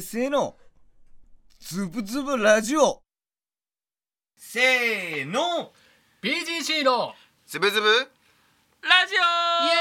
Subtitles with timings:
[0.00, 0.54] せせの
[1.58, 3.02] つぶつぶラジオ
[4.36, 5.72] せーの
[6.22, 7.14] BGC の
[7.46, 7.94] ズブズブラ
[9.08, 9.74] ジオイエ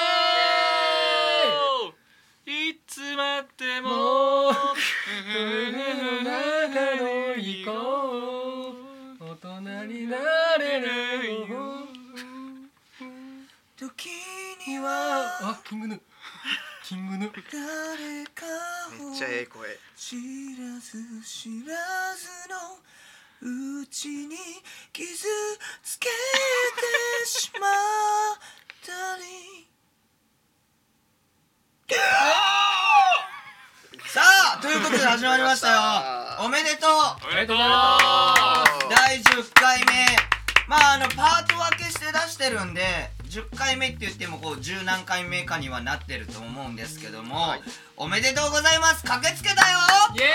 [1.84, 7.72] オいつまでももうの中のいこ
[9.20, 10.18] う大人にな
[10.58, 10.88] れる
[11.42, 11.48] よ
[13.78, 14.10] 時
[14.68, 16.07] にはあキングヌー
[16.88, 18.46] キングヌー誰か
[18.98, 20.16] めっちゃええ声知
[20.56, 21.76] らず知ら
[22.16, 22.56] ずの
[23.82, 24.38] うちに
[24.94, 25.28] 傷
[25.84, 26.14] つけて
[27.26, 27.70] しまっ
[28.86, 29.68] たり。
[34.08, 34.22] さ
[34.56, 35.82] あということで始まりましたよ。
[36.46, 36.92] おめでとう。
[37.30, 37.58] おめでとう。
[38.90, 40.08] 第10回目。
[40.70, 47.62] まああのパート分けして出してるんで10回目って言ってもこう10何回目かにはなってると思うんですけども、はい。
[47.96, 49.04] おめでとうございます。
[49.04, 49.78] 駆けつけたよ！
[50.16, 50.28] イエー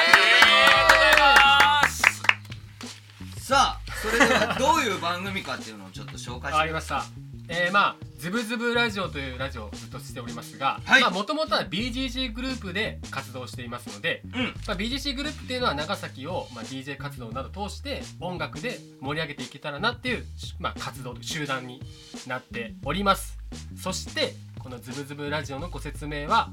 [3.39, 3.41] イ！
[3.41, 7.05] さあそれではどういう番組かっていうのをちょっと紹介してありました。
[7.49, 11.03] えー、まあズブズブラジオというラジオをずっとしておりますがはい。
[11.03, 14.45] まともとは BGC グループで活動していますので、うん。
[14.65, 20.25] まあ、BGC グループっていうのは長崎を、まあ、DJ 活動など通して音楽で盛り上げていけたらなっていう、
[20.61, 21.81] まあ、活動集団に
[22.29, 23.41] なっております。
[23.77, 26.51] そしてこのズブズブラジオのご説明は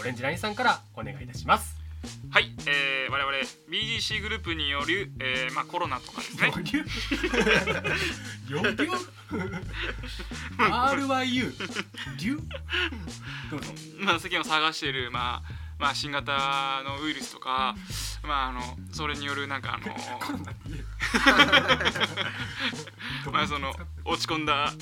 [0.00, 1.81] オレンジラインさんからお願いいたします
[2.30, 3.36] はい、えー、我々
[3.70, 6.50] BGC グループによる、えーまあ、コロナとかですね。
[8.48, 8.70] 両流
[10.58, 11.52] RYU
[12.18, 12.36] 流
[13.50, 13.72] どうぞ。
[13.98, 17.74] まあ世間を探している、まあまあ、新型のウイルスとか、
[18.22, 18.60] まあ、あの
[18.92, 19.94] それによるなんかあの
[23.32, 24.72] まあその落ち込んだ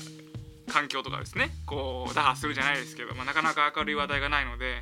[0.71, 1.51] 環境とかですね。
[1.65, 4.79] こう打破するじゃないですけど、まあ、なかなか明るい話題がないので、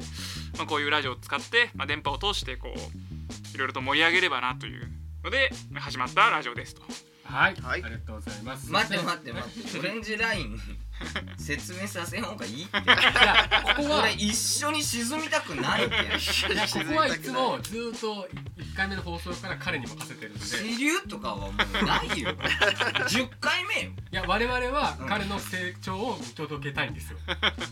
[0.57, 4.87] まあ、こういうラジオを使って、まあ、電波を通してこういろいろと盛り上げればなという
[5.23, 6.81] ので始まったラジオですと。
[7.23, 7.83] はい、はい。
[7.83, 8.71] ありがとうございます。
[8.71, 9.79] 待って待って待って。
[9.79, 10.53] オレンジライン。
[10.53, 10.59] に
[11.37, 12.77] 説明させん方がいいって。
[12.77, 14.01] いやここは。
[14.01, 15.95] 俺一緒に沈みたくないって。
[15.95, 20.45] ここはいつもずーっと1回目の放送から彼に任せてるので。
[20.45, 22.31] い支流とかはもうないよ。
[22.31, 23.91] 10回目よ。
[24.11, 27.17] や我々は彼の成長を見届けたいんですよ。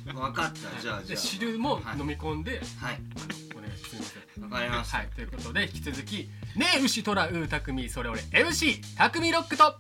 [0.06, 0.82] 分かった。
[0.82, 2.00] じゃあじゃであ汁もはい。
[2.00, 3.00] 飲み込んで、はい。
[3.16, 3.20] あ
[3.56, 4.98] のお願いしますわかりました。
[4.98, 9.80] はいということで引き続き「ねえ牛とらうたくみそれ俺 MC たくみロックと。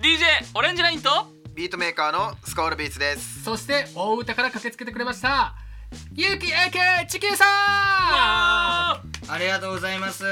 [0.00, 0.20] DJ
[0.54, 3.42] オレンジラインとビートメーカーのスコールビーツです。
[3.42, 5.56] そして大歌から駆けつけてくれました。
[6.14, 7.48] ゆうき AK 地球さん。
[7.48, 9.02] あ
[9.40, 10.22] りがとうございます。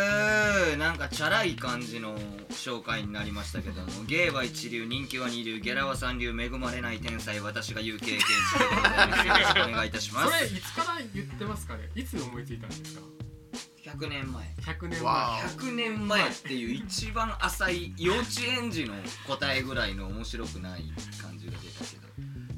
[0.76, 2.16] なんかチャラい感じの
[2.50, 8.20] 紹介になりましたけども芸は一流人気は二流ギャラは三流恵まれない天才私が UKK 地球で
[8.76, 9.26] ございます。
[9.26, 10.32] よろしくお願いいたします。
[10.32, 11.90] それいつから言ってますかね？
[11.96, 13.00] いつ思いついたんですか？
[13.86, 18.26] 100年前100年前わ100年前っていう一番浅い幼稚
[18.60, 18.94] 園児の
[19.28, 20.82] 答えぐらいの面白くない
[21.22, 22.06] 感じが出たけど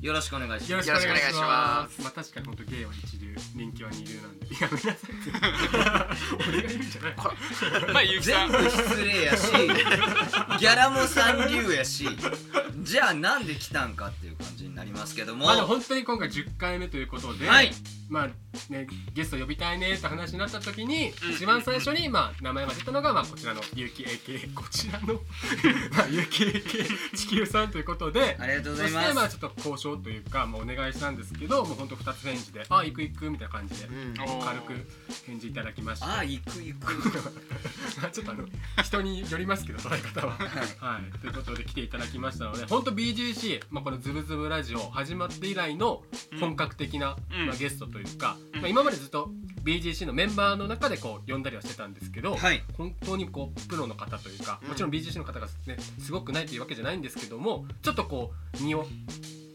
[0.00, 1.40] よろしくお願いしますよろしくお願いしま。
[1.40, 4.46] ますすまあ確かに本当芸は一流、人気は二流なんで。
[4.46, 5.04] いやめなさいって。
[6.48, 7.92] 俺が言うんじゃない。
[7.92, 9.50] まあゆうきさん全部失礼やし
[10.60, 12.08] ギャラも三流やし
[12.82, 17.72] じゃあなんで来たんかっていう感じになりますけどもまあ本当に今回10回目ということで、はい
[18.08, 18.26] まあ
[18.72, 21.32] ねゲスト呼びたいねって話になった時に、うん。
[21.32, 25.14] 一番最初にまあ名前が出たのがまあこちらの有機 AK こちらの
[25.92, 28.36] まあ有機 AK 地球さんということで。
[28.38, 29.08] ありがとうごそしざいます。
[29.08, 34.88] てまあちょっと交渉というか、まあ、お願いしたんですけどもう本当二つ返事で「あ行く行く」みたいな感じで、軽く
[35.26, 36.06] 返事いただきまして。
[36.06, 36.94] ああ行く行く。
[38.00, 38.48] まあちょっとあの
[38.82, 40.38] 人によりますけど捉え方は。
[40.78, 46.04] はい、ということで来ていただきましたので本当 BGC、まあ、この「ズブズブラジオ」始まって以来の
[46.40, 47.46] 本格的な、うん。
[47.46, 49.30] まあ、ゲストというか、うんまあ、今までずっと
[49.64, 52.62] BGC のメンバーの中でこう呼んだりはしてたんですけど、はい。
[52.76, 58.86] 本当にこうプロの方というかもちろん BGC の方が、ね、すごくないというわけじゃないんですけどもちょっとこう身を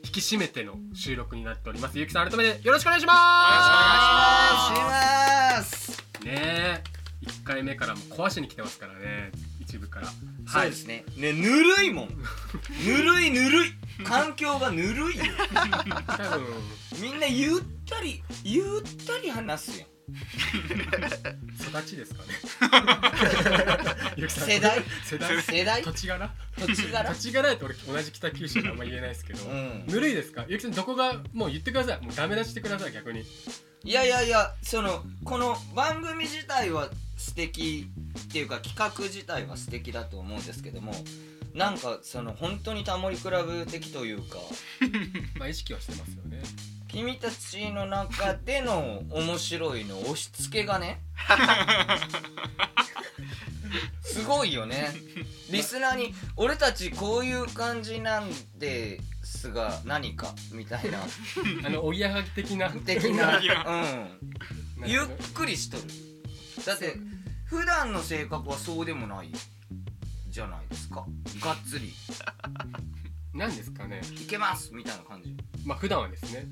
[0.06, 1.98] 引き締めての収録になっております。
[1.98, 3.24] ゆうきさん改めてよろしくお願いしお願ま
[4.70, 6.04] すいします。
[6.24, 6.84] ねえ
[7.26, 10.08] 1回目からもう壊しに来てますからね一部から。
[10.48, 11.04] そうですね。
[11.18, 12.10] ねぬるいもん。
[12.86, 13.72] ぬるいぬるい。
[14.04, 15.24] 環境がぬるいよ。
[16.06, 16.46] 多分。
[17.02, 17.62] みんなゆっ
[17.96, 18.66] たりゆっ
[19.06, 19.88] たり話すよ
[21.60, 22.30] 育ちですかね。
[24.28, 24.84] 世代？
[25.06, 25.42] 世代？
[25.42, 25.82] 世代？
[25.82, 26.30] 土地柄？
[26.60, 27.14] 土地柄？
[27.16, 27.54] 土地柄。
[27.54, 29.86] って俺同じ北九州であんま言えないですけど、うん。
[29.88, 30.46] ぬるいですか？
[30.50, 32.02] ゆきさんどこがもう言ってください。
[32.06, 33.24] もうダメ出ししてください逆に。
[33.86, 40.94] いやいやいやそのこの番組自体は素敵っていうか企画自体は素敵だと思うんですけども
[41.54, 44.38] なんかその本当にタモリクラブ的というか。
[45.40, 46.42] まあ意識はしてますよね
[46.94, 51.02] 君たちの中での面白いの押し付けがね
[54.04, 54.94] すごいよね。
[55.50, 58.30] リスナーに「俺たちこういう感じなん
[58.60, 61.00] ですが何か」みたいな。
[61.66, 62.70] あのおぎやはぎ的な。
[62.70, 63.40] 的な、
[64.78, 65.84] うん、ゆっくりしとる。
[66.64, 66.96] だって
[67.46, 69.32] 普段の性格はそうでもない
[70.30, 71.08] じゃないですか。
[71.40, 71.92] がっつり
[73.34, 75.36] なんですかね「いけます!」みたいな感じ。
[75.66, 76.46] まあ普段はですね。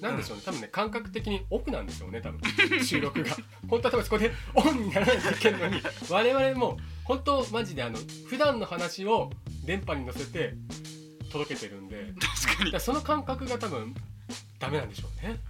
[0.00, 2.84] なんでしょうね、多分ね感覚的にオフなんでしょうね多分。
[2.84, 3.36] 収録が。
[3.68, 7.98] 本当は多分そこでオンにならないといけないのに我々も本当マジであの
[8.28, 9.30] 普段の話を
[9.64, 10.54] 電波に乗せて
[11.30, 12.12] 届けてるんで。
[12.20, 12.66] 確かに。
[12.66, 13.94] だからその感覚が多分
[14.58, 15.40] ダメなんでしょうね。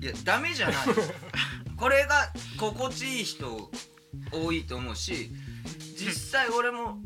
[0.00, 0.76] いやダメじゃない。
[1.76, 3.70] これが心地いい人
[4.32, 5.30] 多いと思うし
[5.96, 6.98] 実際俺も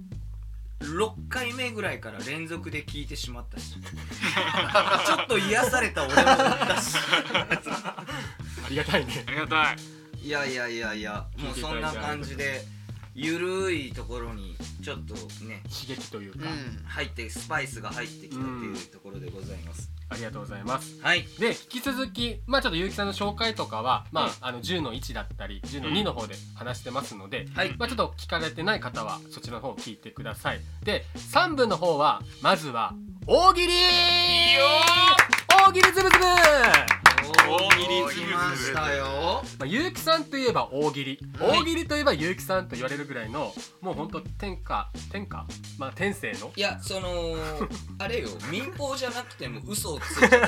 [0.98, 3.74] 6回目ぐらいから連続で聞いてしまったし。
[5.06, 6.96] ちょっと癒された俺もおったし。
[7.34, 9.24] ありがたいね。
[9.26, 9.76] ありがたい。
[10.20, 12.62] いやいやいやいやもうそんな感じで
[13.14, 15.14] ゆるいところにちょっと
[15.44, 21.00] ね刺激というか、うん入ってスパイスが入ってきたっていうところでございます、ありがとうございます。
[21.02, 21.26] はい。
[21.38, 24.32] で引き続きまあちょっと結城さんの紹介とかはまあ,、うん。
[24.40, 27.74] あの10の1だったり10の2の方で話してますので、はい。
[27.78, 30.60] まあちょっと聞かれてない方はそちらの方を聞いてください。
[30.84, 32.94] で3部の方はまずは
[33.26, 33.72] 大喜利。
[35.48, 41.60] 大喜利ズブズブ大喜利来ましたよまあ、結城さんといえば大喜利、はい。
[41.60, 45.46] 大喜利といえば結城さんと言われるぐらいのもうほんと天下天下？
[45.78, 46.52] まあ天性の。
[46.54, 47.08] いやその
[47.98, 48.28] あれよ。
[48.50, 50.42] 民放じゃなくても嘘をついてる。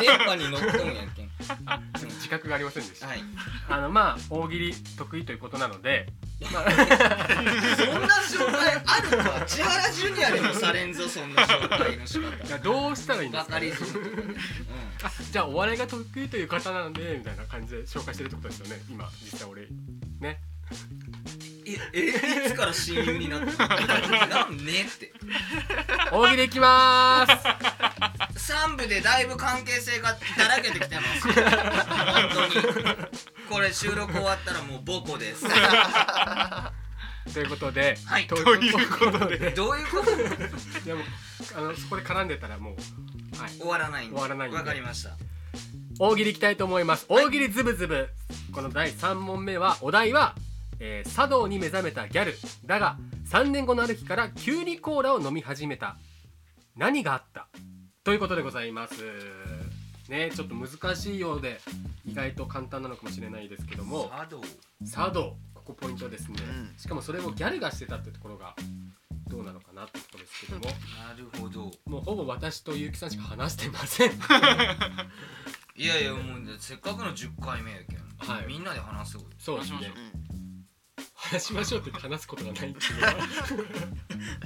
[0.00, 1.30] 電波に乗っとんやんけん。
[2.16, 3.22] 自覚がありませんでした、はい。
[3.68, 6.06] あのまあ大喜利得意ということなので、
[6.52, 9.46] まあ、そんな紹介あるか。
[9.46, 14.22] 千原ジュニアでもされんぞそんな紹介の仕 い方やどうしたらいいんですか、バカリズムとかで、
[15.02, 19.62] あじゃあお笑いが得意という方なんでみたいな感じで紹介してるってことですよね今実際俺。
[20.20, 20.40] ね。
[20.70, 23.76] うん、ええいつから親友になったの？
[24.26, 25.12] なんねって。
[26.10, 28.52] 大喜利いきまーす。
[28.52, 31.34] 3部でだいぶ関係性がだらけてきてます本
[32.32, 32.54] 当に
[33.50, 35.44] これ収録終わったらもうボコです。
[37.32, 38.26] ということで、はい。
[38.26, 39.50] とということで。
[39.50, 40.16] どういうこと？
[40.84, 41.02] でも
[41.56, 42.76] あのそこで絡んでたらもう、
[43.38, 44.14] はい、終わらないんで。
[44.16, 44.56] 終わらないんで。
[44.56, 45.10] わかりました。
[45.98, 47.06] 大喜利いきたいと思います。
[47.08, 48.08] 大喜利ズブズブ。
[48.52, 50.34] この第3問目はお題は、
[50.78, 52.34] えー茶道に目覚めたギャル。
[52.66, 52.96] だが
[53.30, 55.96] 3年後のある日から急にコーラを飲み始めた。
[56.76, 57.48] 何があった？
[58.04, 59.02] ということでございます。
[60.08, 61.60] ねちょっと難しいようで
[62.04, 64.10] 意外と簡単なのかもしれないですけども。
[64.10, 64.42] 茶道。
[64.92, 65.36] 茶道。
[65.54, 66.78] ここポイントですね、うん。
[66.78, 68.54] しかもそれをギャルがしてたってところが
[69.28, 70.64] どうなのかなってところですけども。
[70.64, 71.70] なるほど。
[71.86, 74.12] もうほぼ私と結城さんしか話してません。
[75.76, 78.46] いやいやもうせっかくの10回目やけん、はい。
[78.46, 79.92] みんなで話そうそうですね。
[81.14, 83.12] 話しまし話しましょうって言って話すことがないっていうのが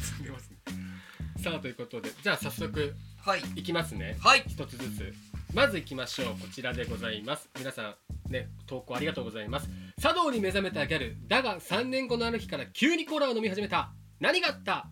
[0.01, 2.11] すみませんさあということで。
[2.23, 3.43] じゃあ早速はい。
[3.57, 4.17] いきますね。
[4.21, 4.45] はい。
[4.47, 5.15] 一つずつ。
[5.53, 6.35] まずいきましょう。
[6.41, 7.51] こちらでございます。
[7.59, 7.97] 皆さ
[8.29, 9.69] んね投稿ありがとうございます。
[10.01, 11.17] 茶道に目覚めたギャル。
[11.29, 14.87] だが3年後のある日から急にコーラを飲み始めた何があった？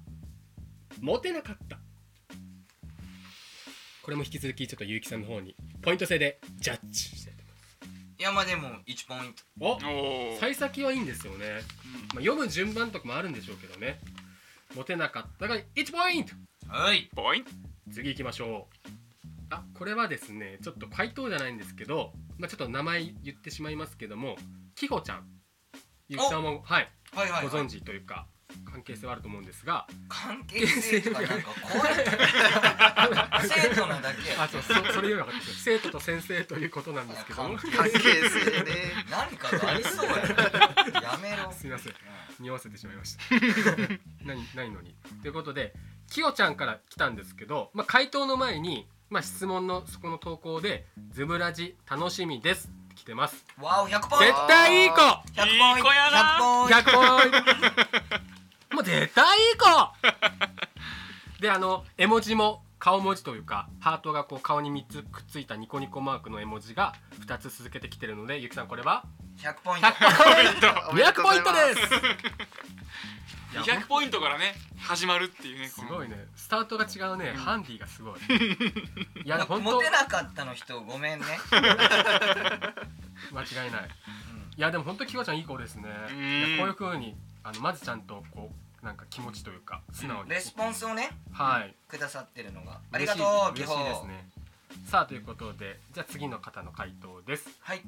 [1.01, 1.79] モテなかった。
[4.03, 7.33] これも引き続きちょっと結城さんの方にポイント制でジャッジして
[8.19, 9.45] いやまあでも1ポイント。
[9.61, 11.61] お幸先はいいんですよね、
[12.15, 14.01] まあ、読む順番とかもあるんでしょうけどね。
[14.75, 16.35] モテなかったが1ポイント。
[16.67, 17.11] はい。
[17.15, 17.51] ポイント。
[17.93, 18.89] 次行きましょう。
[19.51, 24.37] あこれはですねちょっと回答じゃないんですけど、まあ、ちょっと名前言ってしまいますけども
[24.75, 25.27] きほちゃん。
[26.09, 26.91] ゆきさんもはい。
[27.13, 28.27] はいはい、はい、ご存知というか
[28.65, 29.87] 関係性はあると思うんですが。
[30.09, 31.95] 関係性とかなんか怖い
[33.49, 35.63] 生徒なだけやあそうそそれより分かったです。
[35.63, 37.49] 生徒と先生ということなんですけど。
[37.49, 40.17] も関関係性ね何かがありそうや。
[40.17, 41.53] なやめろ。
[41.53, 41.95] すみません。
[42.39, 43.23] 匂わせてしまいました。
[44.23, 44.95] 何ないのに？
[45.23, 45.75] ということで
[46.11, 53.45] きよちゃんから来たんですけど、まあ、回答の前に、まあ、質問のそこの投稿で「ズブラジ楽しみです」って来てます。
[53.61, 54.39] わお100ポイント。
[54.39, 54.97] 絶対いい子。
[54.97, 55.77] 100ポイント。
[55.77, 56.41] いい子やな。
[56.41, 57.39] 100ポイント。
[57.39, 57.43] 100ポイン
[58.11, 58.39] ト
[58.73, 59.67] もう絶対いい子
[61.41, 66.95] であの絵文字も顔文字というかハートがこう顔に3つくっついたニコニコマークの絵文字が
[67.27, 69.05] 2つ続けてきてるのでゆきさんこれは
[69.39, 69.87] ？100ポイント。
[69.89, 70.91] 100ポイント。
[70.91, 71.95] おめで200ポイントです。
[73.51, 76.27] いや200ポイントからね始まるっていうねすごいね。
[76.37, 78.21] スタートが違うね、ハンディがすごい。
[79.25, 79.73] いやも本当。
[79.73, 81.27] モテなかったの人ごめんね、
[83.33, 83.89] 間違いない。
[84.57, 85.89] いやでも本当きわちゃんいい子ですね。
[86.59, 87.17] こういう風に
[87.49, 88.51] あのまずちゃんとこ
[88.83, 90.31] うなんか気持ちというか素直に。
[90.31, 91.75] レスポンスをねはい。
[91.89, 92.81] くださってるのが。
[92.93, 94.29] ありがとう嬉しい嬉しいですね。
[94.87, 97.49] さあということでじゃあ次の方の回答です。
[97.61, 97.81] はい。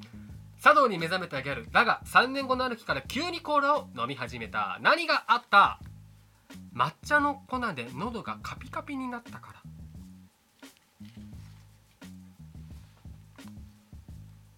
[0.63, 4.79] 茶道に目覚めたギャルだが3年後のある日から急にコーラを飲み始めた。
[4.81, 5.79] 何があった？
[6.75, 9.61] 抹茶の粉で喉がカピカピになったから。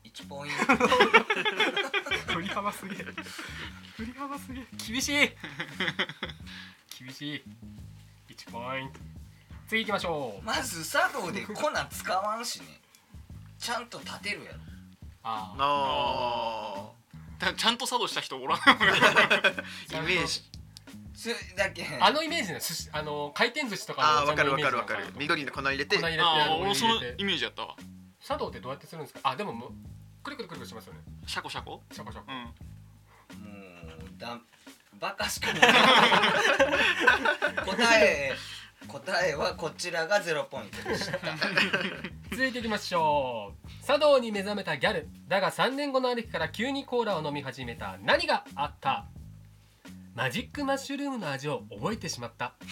[0.05, 0.51] 1ポイン
[2.27, 3.05] ト振り幅すげえ
[3.97, 4.65] 振り幅すげえ。
[4.87, 5.29] 厳しい。
[6.99, 7.43] 厳しい。
[8.29, 8.99] 1ポイント。
[9.67, 10.43] 次行きましょう。
[10.43, 11.53] まず茶道で粉
[11.89, 12.81] 使わんしね。
[13.59, 14.57] ちゃんと立てるやろ。
[15.23, 15.55] あ
[17.39, 17.45] あ。
[17.45, 18.59] だちゃんと作動した人おらん。
[18.59, 18.73] ー
[19.99, 20.43] イメージ。
[21.15, 21.87] それだけ。
[22.01, 25.13] あのイメージね寿司あの回転寿司とかあーわかるわかるわかる。
[25.15, 25.97] 緑の粉入れて。
[25.97, 27.75] 粉入れてああお湯俺そのイメージやったわ。
[28.21, 29.29] 茶道ってどうやってするんですか？
[29.29, 29.73] あでももう
[30.23, 31.01] くるくるくるくるしますよね。
[31.27, 31.83] シャコシャコ？
[31.91, 32.31] シャコシャコ。
[32.31, 32.53] うん
[34.23, 34.39] だ
[35.01, 35.61] バカしかない。
[37.65, 38.31] 答え
[38.87, 41.19] 答えはこちらがゼロポイントでした。
[42.31, 43.85] 続いていきましょう。
[43.85, 45.09] 茶道に目覚めたギャル。
[45.27, 49.07] だが3年後のある日から急にコーラを飲み始めた何があった。
[50.15, 52.53] マジックマッシュルームの味を覚えてしまった。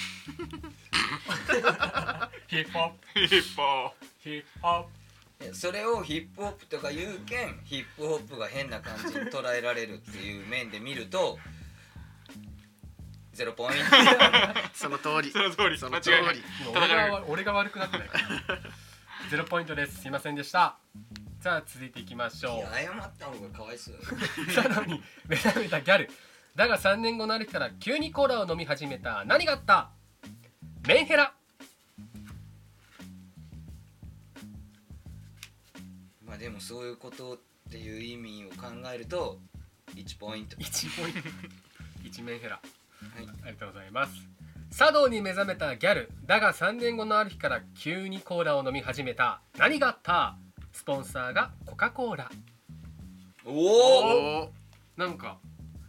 [2.48, 3.27] ヒップホップ。
[3.27, 5.00] ヒッポヒップホッいや
[5.53, 11.38] それをヒップホップとか言うけんヒップホップが変な感じに捉えられるっていう面で見ると
[13.33, 13.83] ゼロポイント。
[14.75, 15.31] その通り。
[15.31, 15.77] その通り。
[15.77, 16.36] その通間違いない。
[16.36, 18.10] りプ俺が俺が悪くなってない
[19.31, 20.01] ゼロポイントです。
[20.01, 20.77] すいませんでした。
[21.39, 22.57] じゃあ続いていきましょう。
[22.57, 23.95] いや謝った方がかわいそう。
[23.95, 24.01] よ
[24.53, 26.10] 茶道に目覚めたギャル。
[26.55, 29.24] だが3年後のある日から急にコーラを飲み始めた。
[29.25, 29.91] 何があった？
[30.88, 31.33] メンヘラ
[36.41, 37.38] でもそういうことっ
[37.71, 39.38] ていう意味を考えると
[39.95, 40.55] 1ポイント。
[40.57, 41.19] 1ポイント。
[42.03, 42.55] 1メンヘラ。
[42.55, 42.62] は
[43.21, 43.27] い。
[43.43, 44.13] ありがとうございます。
[44.75, 46.10] 茶道に目覚めたギャル。
[46.25, 49.41] だが3年後のある日から急にコーラを飲み始めた。
[49.57, 50.36] 何があった？
[50.71, 52.31] スポンサーがコカ・コーラ。
[53.45, 54.50] おおおー。
[54.98, 55.38] なんか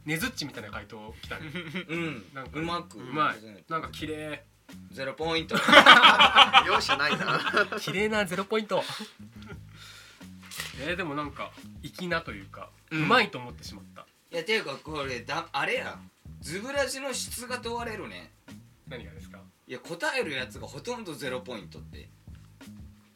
[0.05, 1.43] ねずっちみたいな回答来たね。
[1.89, 2.25] うん。
[2.35, 3.37] なんかうまくうまい。
[3.71, 4.45] なんか綺麗。
[4.91, 5.55] ゼロポイント。
[6.67, 7.41] 容赦ないな。
[7.81, 8.83] 綺麗なゼロポイント
[10.81, 11.53] えー、でもなんか
[11.83, 14.07] 粋なというか、うまいと思ってしまった。
[14.31, 15.99] いやていうかこれだあれや
[16.41, 18.33] ズブラジの質が問われるね。
[18.89, 19.39] 何がですか？
[19.67, 22.09] いや答えるやつがほとんどゼロポイントって。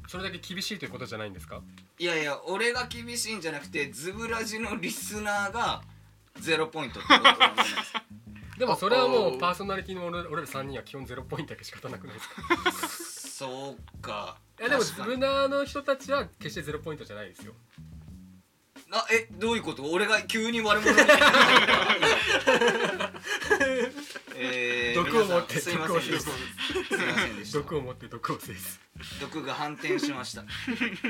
[0.09, 1.63] それだけ厳しいということじゃないんですか？
[1.99, 5.83] いやいや俺が厳しいんじゃなくてズブラジのリスナーが
[6.39, 7.93] ゼロポイントってことなんです。
[7.93, 8.05] か
[8.59, 12.43] でもそれはもおうパーソナリティの俺俺ら3人は基本ゼロポイントだけ仕方なくないですか？
[13.37, 15.11] そうかいやでも確かに。
[15.11, 17.53] ズブナーの人たちは決してゼロポイントじゃないですよ。
[18.93, 19.83] あえどういうこと？
[19.91, 21.17] 俺が急に悪者みたいな
[24.37, 26.31] えー、毒を持って皆さんすいませんでした。
[26.31, 27.59] すいませんでした。
[27.59, 28.81] 毒を持って毒を制す。
[29.21, 30.45] 毒が反転しました。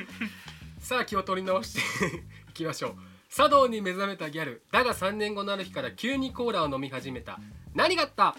[0.80, 1.80] さあ気を取り直して
[2.50, 2.96] いきましょう。
[3.34, 4.62] 茶道に目覚めたギャル。
[4.72, 7.38] だが3年後のある日から急にコーラを飲み始めた。
[7.74, 8.36] 何があった？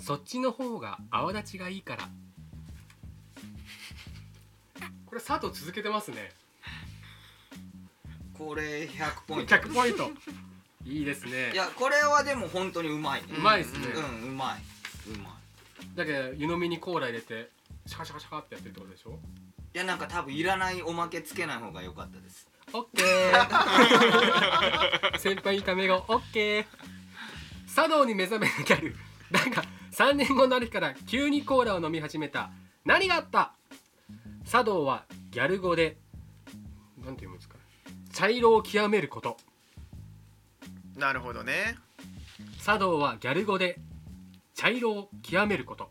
[0.00, 2.08] そっちの方が泡立ちがいいから
[5.14, 6.32] これ佐藤続けてますね。
[8.36, 9.54] これ100ポイント。
[9.54, 10.10] 100ポイント。
[10.84, 11.52] いいですね。
[11.52, 13.28] いやこれはでも本当にうまいね。
[13.38, 13.78] うまいですね。
[13.94, 14.62] うんうまい。
[15.14, 15.96] うまい。
[15.96, 17.48] だけど湯飲みにコーラ入れて
[17.86, 19.20] シャカシャカシャカってやってるってことでしょ？
[19.72, 22.48] いやなんか多分いらないおまけつけない方が良かったです。
[22.72, 25.18] オッケー。
[25.22, 26.66] 先輩ためがオッケー。
[27.72, 28.96] 茶道に目覚めたギャル。
[29.30, 32.50] だが3年後のある日から急にコーラを飲み始めた。
[32.84, 33.54] 何があった？
[34.46, 35.96] 茶道はギャル語で
[37.04, 37.56] なんて読むんですか？
[38.12, 39.36] 茶色を極めること。
[40.96, 41.76] なるほどね。
[42.62, 43.78] 茶道はギャル語で
[44.54, 45.90] 茶色を極めること。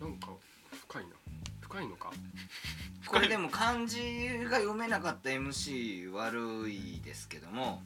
[0.00, 0.28] なんか
[0.88, 1.10] 深いな。
[1.60, 2.10] 深いのか？
[3.06, 3.98] これでも漢字
[4.44, 7.82] が読めなかった MC 悪いですけども。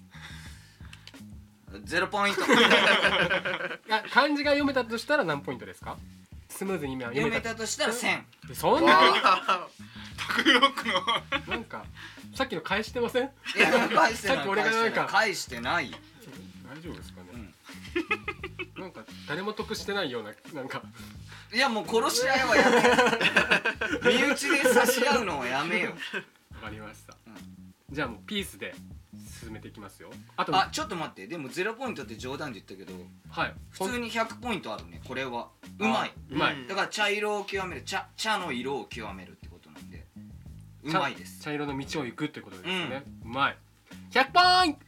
[1.84, 2.42] ゼロポイント。
[3.90, 5.96] あ漢字が読めたとしたら何ポイントですか？
[6.56, 9.00] スムーズに今読めたとしたら1000そんな？
[10.16, 10.94] タクロックの。
[11.49, 11.84] なんか
[12.34, 13.25] さっきの返してません？
[13.25, 15.90] いや返してないさっき俺がなんか返してない。
[15.90, 15.99] よ
[16.68, 17.52] 大丈夫ですかね、
[18.76, 20.82] なんか誰も得してないようななんか。
[21.52, 22.82] いやもう殺し合いはやめよ
[24.02, 24.26] う。
[24.26, 26.54] 身内で差し合うのはやめよう。
[26.56, 27.34] わかりました、うん
[27.90, 28.75] じゃあもうピースで
[29.44, 30.10] 進めていきますよ。
[30.36, 31.26] あとあちょっと待って。
[31.26, 32.98] でもゼロポイントって冗談で言ったけど
[33.28, 33.54] はい。
[33.70, 35.48] 普通に100ポイントあるねこれは。
[35.78, 36.12] うまい。
[36.30, 36.68] うまい、うん。
[36.68, 37.82] だから茶色を極める。
[37.82, 40.06] 茶茶の色を極めるってことなんで。
[40.84, 41.42] うまいです。
[41.42, 43.58] 茶色の道を行くってことですね、うまい。
[44.10, 44.80] 100ポイント！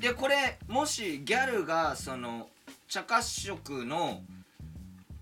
[0.00, 2.48] でこれもしギャルがその
[2.86, 4.22] 茶褐色の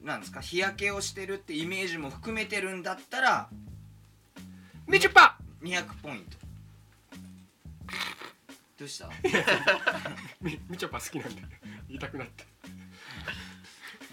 [0.02, 3.48] なんですか日焼けをしてるってイメージも含めてるんだったら
[4.86, 6.36] みちゅぱ200ポイント
[8.78, 9.09] どうした？
[10.40, 11.42] みみちょぱ好きなんで
[11.88, 12.45] 言いたくなって。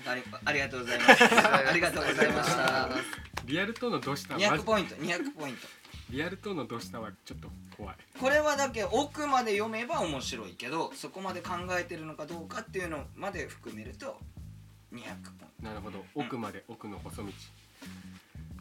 [0.06, 1.24] ありありがとうございます。
[1.24, 2.90] ありがとうございました。
[3.46, 4.36] リアルとのどうした？
[4.36, 4.64] はマ200ジ？
[4.66, 5.68] ポイント200ポイント。
[6.10, 7.96] リアルとのどうしたはちょっと怖い。
[8.20, 14.20] これはだけ奥まで読めば面白いけどそこまで考えてるのかどうかっていうのまで含めると
[14.94, 15.12] 200ポイン
[15.60, 15.64] ト。
[15.64, 16.06] なるほど。
[16.16, 17.30] 奥まで奥の細道。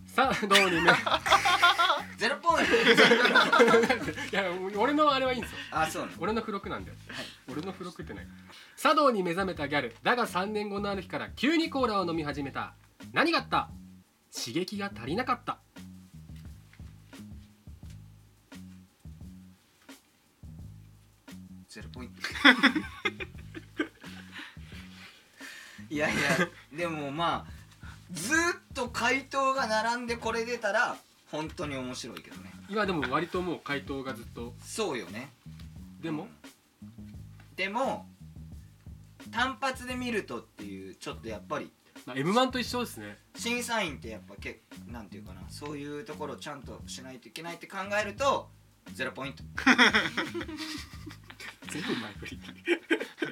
[0.07, 0.93] さあどうにね
[2.23, 2.73] ゼロポイント。
[4.31, 4.45] いや
[4.77, 5.57] 俺のあれはいいんですよ。
[5.73, 6.19] あそうなの。
[6.21, 6.97] 俺の付録なんだよ、
[7.49, 8.27] 俺の付録ってない。
[8.77, 9.97] 茶道に目覚めたギャル。
[10.05, 12.75] だが3年後のある日から急にコーラを飲み始めた。
[13.13, 13.71] 何があった？
[14.33, 15.59] 刺激が足りなかった。
[21.69, 22.23] ゼロポイント。
[25.91, 26.21] いやいや
[26.73, 27.51] でもまあ
[28.13, 30.97] ずーっと回答が並んでこれ出たら
[31.33, 32.53] 本当に面白いけどね。
[32.69, 34.55] 今でも割ともう回答がずっと。
[34.63, 35.33] そうよね。
[36.01, 36.29] でも？
[37.57, 38.07] でも
[39.31, 41.73] 単発で見るとっていうちょっとやっぱり。
[42.07, 43.17] まあ M1 と一緒ですね。
[43.37, 45.41] 審査員ってやっぱけなんていうかな。
[45.49, 48.49] そういうところをちゃんとしないといけないって考えると
[48.93, 49.43] ゼロポイント。
[51.71, 52.41] 全部前振り。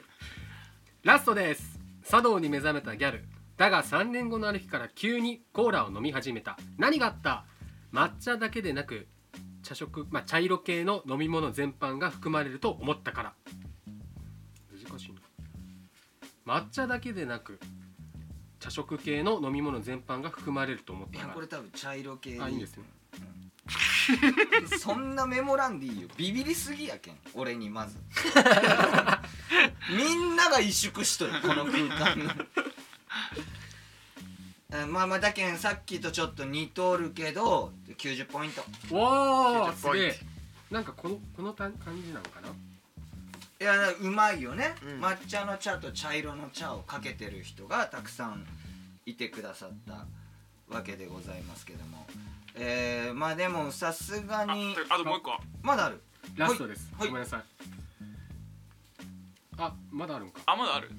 [1.04, 1.78] ラストです。
[2.08, 3.24] 茶道に目覚めたギャル。
[3.56, 6.58] だが3年後のある日から急にコーラを飲み始めた。
[6.78, 7.44] 何があった？
[7.92, 9.08] 抹茶だけでなく
[9.62, 13.32] 茶色、まあ、茶色系の飲み物全般が含まれると思ったから。
[14.72, 15.20] 難しいな。
[16.46, 17.60] 抹茶だけでなく
[18.58, 21.28] 茶色系の飲み物全般が含まれると思っいたから。
[21.28, 22.84] やこれ多分茶色系あいいんですね。
[24.62, 24.68] うん。
[24.78, 26.08] そんなメモらんでいいよ。
[26.16, 27.18] ビビりすぎやけん。
[27.34, 27.96] 俺にまず。
[29.96, 31.32] みんなが萎縮しとる。
[31.40, 32.30] この空間の。
[34.82, 38.60] うんまあまあだけんさっきとちょっと似とるけど90ポイント。
[38.96, 40.14] わー90ポイント。
[40.14, 40.30] すげえ。
[40.70, 42.48] なんかこのこのた感じなのかな？
[42.48, 42.52] い
[43.62, 45.04] やうまいよね、うん。
[45.04, 48.46] 抹茶の茶と茶色の茶をかけてる人がたくさん
[49.04, 50.06] いてくださった
[50.74, 52.06] わけでございますけども。
[52.54, 55.32] えー、まあでもさすがあにあともう一個。
[55.62, 56.00] まだある？
[56.36, 57.08] ラストです、はい。
[57.08, 57.42] ごめんなさい。
[59.58, 60.40] あまだあるんか。
[60.46, 60.90] あまだある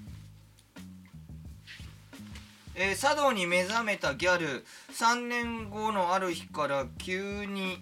[2.73, 4.65] えー茶道に目覚めたギャル。
[4.93, 7.79] 3年後のある日から急に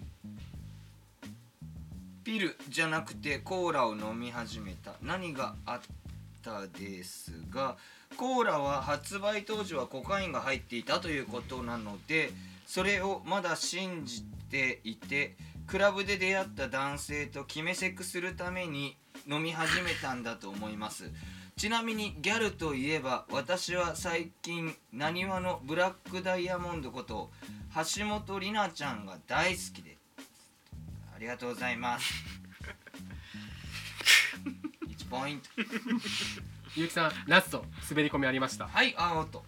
[2.24, 4.94] ピルじゃなくてコーラを飲み始めた。
[5.02, 5.80] 何があっ
[6.42, 7.76] たですが
[8.16, 12.32] コーラは発売当時はコカインが入っていたということなので
[12.66, 18.96] それをまだ信じていてクラブで出会った男性と決めセクするために
[19.28, 21.04] 飲み始めたんだと思います。
[21.60, 27.28] ちなみにギャルといえば私は最近なにわのブラックダイヤモンドこと
[27.74, 29.98] 橋本里奈ちゃんが大好きで。
[31.14, 32.14] ありがとうございます。
[34.88, 35.48] 1ポイント。
[36.76, 38.66] ゆうきさんラスト滑り込みありました。
[38.66, 39.44] はいあおっと。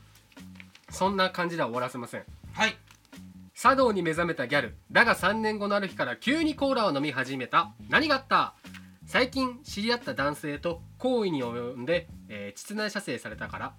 [0.91, 2.27] そんな感じでは終わらせません。
[2.53, 2.77] はい。
[3.55, 4.77] 茶道に目覚めたギャル。
[4.91, 7.73] だが3年後のある日から急にコーラを飲み始めた。
[7.89, 8.55] 何があった？
[9.13, 13.75] 最近知り合った男性と好意に及んで、えー、膣内射精されたから。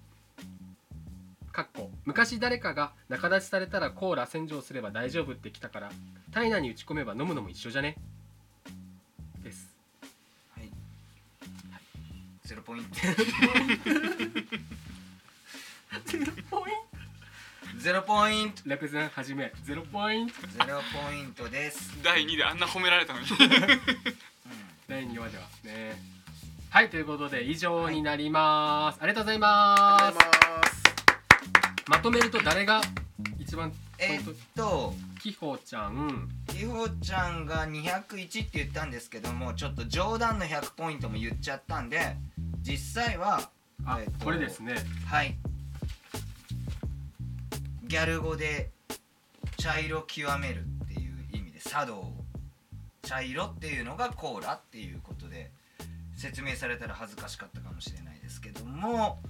[1.50, 5.90] かっこ昔誰かが仲立ちされたらコーラ洗浄すれば大丈夫ってきたから
[6.30, 7.96] 体内に打ち込めば飲むのも一緒じゃね？
[9.42, 9.68] です。
[10.56, 10.70] はい。
[12.44, 12.90] ゼロポイント。
[17.76, 18.62] ゼロポイント？
[18.66, 19.52] レペゼンはじめ。
[19.64, 20.34] ゼロポイント。
[20.42, 21.90] ゼロポイントです。
[22.04, 23.26] 第2であんな褒められたのに
[24.86, 25.96] 第2話ではね。
[26.68, 30.12] はいということで以上になります、ありがとうございあます。
[30.12, 30.84] りがとうございます。
[31.86, 32.80] まとめると誰が
[33.38, 36.28] 一番え本っと当きほちゃん。
[36.48, 42.16] きほちゃんが201って言ったんですけどもちょっと冗談の100ポイントも言っちゃったんで
[42.60, 43.50] 実際は
[43.86, 44.74] あ、えっとこれですね。
[45.06, 45.36] はい。
[47.84, 48.70] ギャル語で
[49.56, 52.12] 茶色極めるっていう意味で茶道
[53.04, 55.50] 茶色っていうのがコーラっていうことで
[56.16, 59.20] 説明されたら恥ずかしかったかもしれないですけども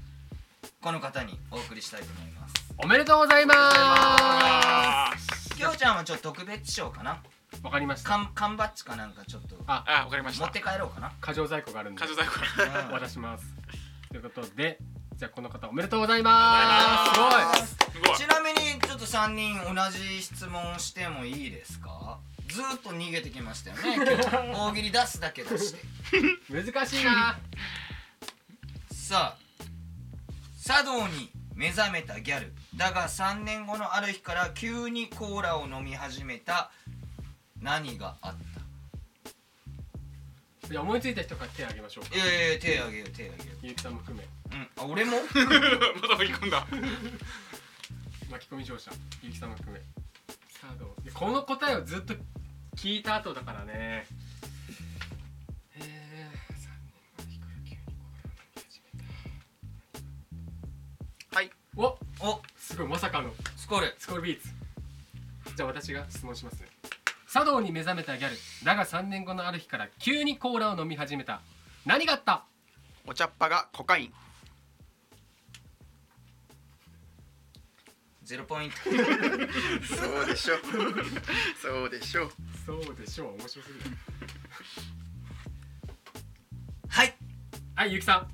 [0.81, 2.55] この方にお送りしたいと思います。
[2.79, 7.23] おめでとうございまあーきょうちゃんはちょっと特別賞かな？
[7.55, 8.09] すわかりました。
[8.11, 9.57] 缶缶バッジかなんかちょっと。
[9.67, 10.45] ああわかりました。
[10.45, 11.13] 持って帰ろうかな？
[11.21, 12.01] 過剰在庫があるんで。
[12.01, 12.33] 過剰在庫。
[12.89, 13.45] うん渡します。
[14.11, 14.79] ということで
[15.17, 17.07] じゃあこの方おめでとうございま
[17.55, 17.67] す。
[17.67, 17.77] す。
[17.93, 18.17] すごい。
[18.17, 22.19] ちなみにちょっと3人同じ質問してもいいですか？
[22.49, 24.53] ずーっと逃げてきましたよね今日。
[24.53, 25.81] 大喜利出すだけ出して。
[26.51, 27.05] 難しい。
[27.05, 27.39] な
[28.93, 29.39] さあ
[30.65, 32.53] 茶道に目覚めたギャル。
[32.77, 36.71] だが3年後のある日から急にコーラを飲み始めた。
[37.61, 38.35] 何があっ
[40.63, 40.69] た？
[40.69, 42.15] じゃあ思いついた人から手を挙げましょうか。
[42.17, 44.25] いやいや手あげよう手あげよゆうきさんも含め。
[44.25, 44.69] ううん。
[44.77, 45.17] あ俺も？
[46.03, 46.67] また吹き込んだ。
[48.31, 48.91] 巻き込み乗車
[49.23, 49.81] ゆうきさんも含め
[51.15, 52.15] この答えをずっと
[52.77, 54.07] 聞いた後だからね。
[55.77, 55.93] えー、3年
[57.19, 57.93] 前から急にこ
[58.57, 58.81] う始
[61.33, 61.49] めはい。
[61.49, 61.85] たお
[62.29, 63.33] おすごいまさかの。
[63.57, 63.95] スコール。
[63.99, 64.49] スコールビーツ。
[65.57, 66.69] じゃあ私が質問しますね。
[67.31, 68.37] 茶道に目覚めたギャル。
[68.65, 71.41] だが3年後のある日から急にコーラを飲み始めた。
[71.87, 72.45] 何があった？
[73.07, 74.13] お茶っ葉がコカイン
[78.25, 78.77] ゼロポイント。
[78.85, 78.91] そ
[80.23, 80.55] うでしょ。
[81.61, 82.31] そうでしょ。
[82.65, 83.33] そうでしょう。
[83.35, 83.97] 面白すぎる。
[86.89, 87.15] はい。
[87.75, 88.29] はいゆうきさん。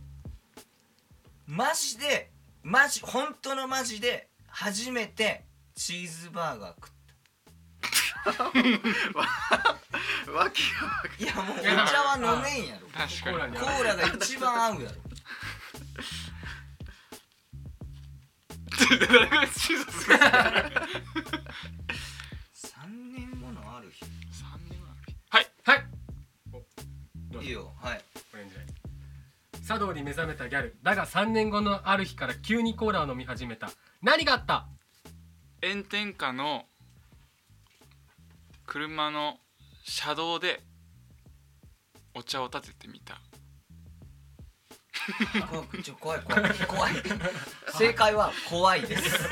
[1.49, 2.31] マジで
[2.63, 6.91] マジ本当のマジで初めてチーズバーガー食っ
[10.33, 11.27] わけたい。
[11.27, 12.87] やもうお茶は飲めんやろ。
[12.87, 15.10] コーラが一番合うやろ
[18.99, 20.21] 誰がチーズする3
[23.15, 24.05] 年後のある日
[24.69, 24.89] 年前
[25.29, 28.81] はいはいいいよはいオレンジライト
[29.71, 30.77] 茶道に目覚めたギャル。
[30.83, 33.71] だが3年後のある日から急にコーラを飲み始めた。
[34.03, 34.67] 何があった
[35.63, 36.65] 炎天下の
[38.67, 39.39] 車の
[39.85, 40.61] 車道で
[42.17, 43.21] お茶を立ててみた。
[46.01, 46.93] 怖い怖い怖い怖い。
[47.79, 49.29] 正解は怖いです。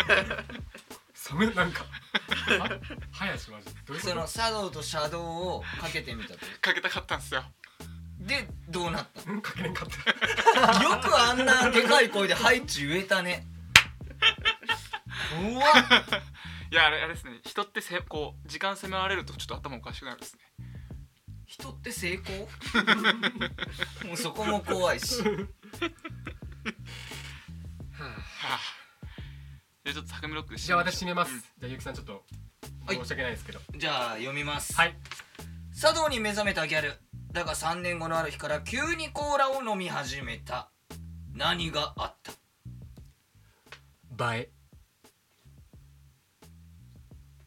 [1.14, 1.84] それなんか
[2.58, 2.78] は
[3.12, 3.72] 林マジで。
[3.86, 6.38] どういうこそとの茶道と車道をかけてみたと。
[6.60, 7.42] かけたかったんですよ。
[8.20, 10.82] でどうなったうんかけれんかった。
[10.82, 13.46] よくあんなでかい声で「ハイチ」言えたね。
[15.30, 15.74] 怖っ。
[16.70, 17.40] いやあれあれですね。
[17.44, 20.40] 人ってせこう時間迫られるとちょっと頭おかしくなるんですね。
[21.46, 22.48] 人って成功？
[24.06, 25.22] もうそこも怖いし。
[25.22, 25.28] は
[28.00, 28.60] あ。
[29.84, 31.40] じゃあちょっと坂見ロックでじゃあ私締めます、うん。
[31.40, 32.24] じゃあゆうきさんちょっと
[32.86, 32.96] はい。
[32.96, 33.60] 申し訳ないですけど。
[33.76, 34.74] じゃあ読みます。
[34.74, 34.96] はい。
[35.78, 36.94] 茶道に目覚めたギャル。
[37.32, 40.70] だが3年後のある日から急にコーラを飲み始めた。
[41.34, 42.32] 何があった？
[44.34, 44.50] 映え。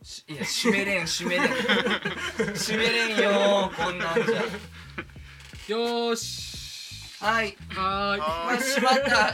[0.03, 1.47] しいや閉めれん閉めれん。
[2.53, 4.25] 閉めれんよこんなんじゃ。
[5.67, 6.50] よーし
[7.21, 7.55] はい。
[7.69, 8.19] はーい。
[8.19, 9.33] まあは閉まった。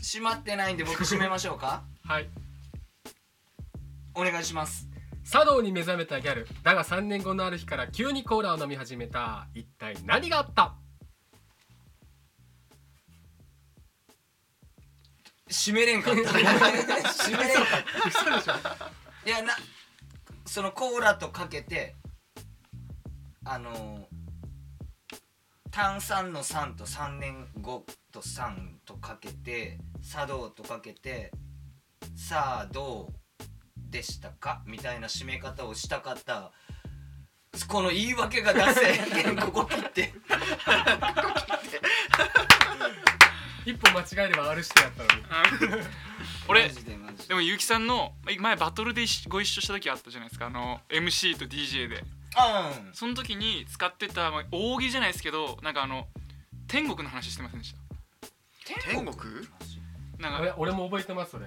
[0.00, 1.82] 閉まってないんで僕閉めましょうか。
[2.06, 2.28] はい。
[4.14, 4.88] お願いします。
[5.28, 6.46] 茶道に目覚めたギャル。
[6.62, 9.48] だが3年後のある日から急にコーラを飲み始めた。
[9.54, 10.76] 一体何があった？
[15.48, 16.20] 閉めれんかった。
[16.30, 17.66] 閉めれんかっ
[18.02, 18.08] た。
[18.08, 18.54] 嘘でしょ。
[19.26, 19.56] いやな
[20.46, 21.96] そのコーラとかけて
[23.44, 24.06] あの
[25.74, 29.76] 炭酸の酸と3年後と酸とかけて
[30.08, 31.32] 茶道とかけて
[32.14, 33.14] さあどう
[33.90, 34.62] でしたか？
[34.66, 36.52] みたいな締め方をしたかった。
[37.66, 39.36] この言い訳が出せへん。
[39.50, 40.14] ここ切って。
[43.66, 45.08] 一歩間違えれば R してやったの
[45.78, 45.84] に。
[46.46, 47.24] 俺マジでマジで。
[47.28, 50.46] でも結城さんの前バトルでご一緒した時あったじゃないですか。
[50.46, 52.04] あの MC と DJ で
[52.92, 56.06] その時に使ってたまあ大喜利じゃないですけどなんかあの
[56.68, 57.78] 天国の話してませんでした？
[58.90, 59.16] 天国？
[60.18, 61.46] なんか俺俺も覚えてますそれ。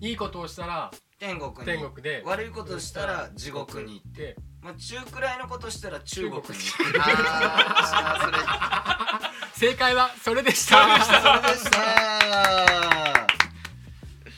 [0.00, 1.64] いいことをしたら天国に。
[1.64, 2.22] 天国で。
[2.24, 4.22] 悪いことしたら地獄に行って。
[4.34, 6.52] でまあ、中くらいのことしたら中国に中
[6.84, 6.98] 行って。
[7.00, 9.20] あ
[9.54, 11.00] 正解はそれでした。
[11.00, 11.78] そうでした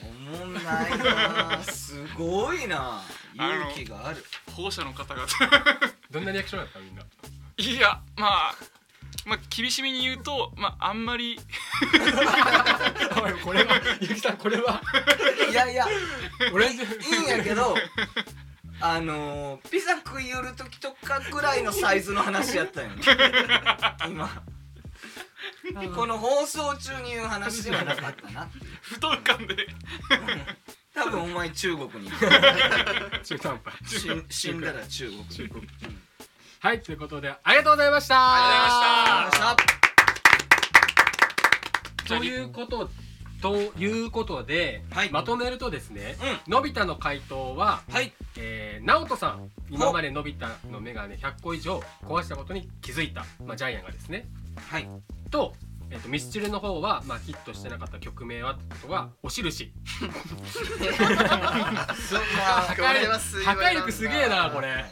[0.03, 0.07] お
[0.39, 1.63] もんないな。
[1.63, 3.03] すごいな。
[3.35, 5.27] 勇気がある保護者の方々。
[6.11, 7.03] どんなリアクションだったみんな？
[7.57, 8.55] いやまあ
[9.27, 11.39] まあ厳しめに言うとまああんまり。
[13.23, 14.81] おいこれはゆきさんこれは。
[15.51, 15.87] いやいや
[16.53, 17.75] 俺いいんやけど
[18.81, 22.89] あのー、ピザ食い寄る時とかぐらいのサイズの話やったよ。
[22.91, 23.03] ね
[24.09, 24.29] 今
[25.95, 28.49] この放送中に言う話ではなかったな
[28.83, 29.67] 不当感で
[30.95, 32.11] 多分お前中国に。
[32.11, 32.17] 行
[33.25, 33.79] 中途半端。
[33.79, 35.69] く死ん死んだら中国中国。
[36.61, 38.17] はいということでありがとうございました。
[38.17, 39.67] ありがとうございまし
[42.07, 42.19] た。
[42.19, 42.91] ということ
[43.43, 45.11] ということで、はい。
[45.11, 46.17] まとめるとですね、
[46.49, 48.15] のび太の回答は、はい。
[48.39, 54.27] えー、直人さん今までのび太の眼鏡100個以上壊したことに気づいた、まあ、ジャイアンがですね。
[54.71, 54.89] はい。
[55.31, 55.55] と、
[55.95, 59.73] えっとミスチルの方は、まあ、ヒットしてなかった曲名はってことは「お印」
[62.09, 62.75] そ 破
[63.53, 64.85] 壊力すげえなこれ。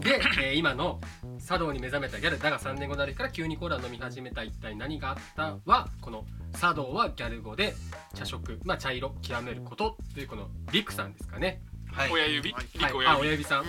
[0.00, 1.00] で、えー今の
[1.44, 5.56] 茶道に目覚めたギャルだが3年後のある日から急にコーラ飲み始めた一体何があった？
[5.64, 6.26] はこの
[6.60, 7.74] 茶道はギャル語で
[8.14, 11.62] 茶色まあ茶色極めることというこのリクさんですかね。
[11.90, 12.10] はい。
[12.12, 12.52] 親指？
[12.52, 12.66] はい。
[12.74, 13.66] リクはい、あ親指親指さん、うん。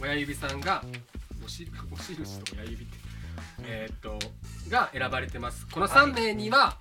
[0.00, 0.82] 親指さんが
[1.44, 3.07] おし お印と親指って
[3.62, 4.18] えーっと
[4.70, 5.66] が選ばれてます。
[5.68, 6.78] この3名には、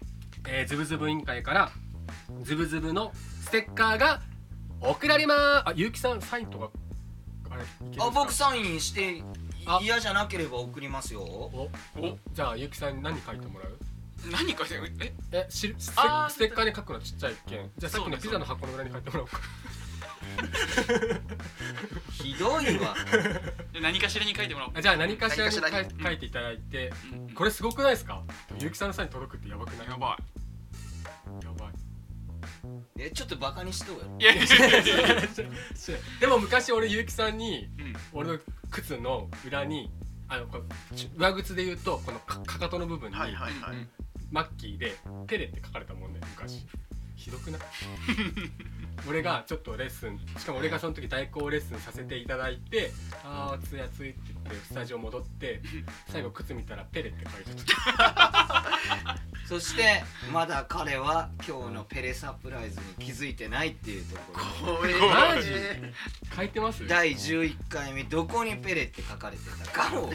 [0.48, 1.72] えーズブズブ委員会から
[2.44, 4.22] ズブズブのステッカーが
[4.82, 5.70] 送られます。
[5.70, 6.70] あゆうきさんサインとか
[7.50, 8.06] あれいけるんですか？
[8.08, 9.24] あ僕サインして
[9.66, 9.80] あ。
[9.82, 11.22] 嫌じゃなければ送りますよ。
[11.22, 13.78] おおじゃあゆうきさんに何書いてもらう？
[14.32, 15.14] 何かしてるえ？
[15.32, 19.40] えしステあーステッカーに書くのちっちゃい件じゃあさっきのピザの箱の裏に書いてもらおうか
[22.12, 22.96] ひどいわ。
[23.74, 24.74] で何かしらに書いてもらおう。
[24.76, 26.04] あじゃあ何かしらに書い何かしらに。
[26.04, 26.92] 書いていただいて。
[27.14, 27.34] うん。
[27.34, 28.24] これすごくないですか？
[28.60, 29.88] ゆうきさんのサイン届くってやばくない？
[29.88, 30.18] やば
[31.44, 31.74] やばい。
[32.98, 34.04] えちょっとバカにしとうよ。
[34.20, 35.22] いいやいやいやいやいや。
[36.20, 37.94] でも昔俺結城さんにうん。
[38.14, 38.40] 俺の
[38.72, 39.92] 靴の裏に
[40.28, 43.76] あのこうち上靴で言うとこのかかかとの部分にはいはいはい。
[43.78, 43.90] うん。
[44.32, 46.66] マッキーで「ペレ」って書かれたもんね昔
[47.18, 47.62] ひどくない？
[49.08, 52.92] 俺がちょっとレッスンしかも俺がその時代行レッスンさせていただいて
[53.24, 55.62] 「あー暑い暑い」って言ってスタジオ戻って
[56.10, 58.66] 最後靴見たら「ペレ」って書いてた。
[59.48, 60.04] そして
[60.34, 64.76] まだ彼は今日のペレサプライズに気づいてないっていうところ。
[64.76, 65.50] 怖えマジ？
[66.36, 66.86] 書いてます？
[66.86, 69.98] 第11回目どこにペレって書かれてたか。
[70.02, 70.12] を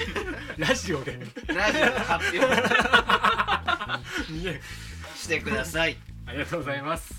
[0.59, 1.19] ラジオで。
[1.47, 4.03] ラジオで発表。
[5.17, 7.12] してくださいありがとうございます。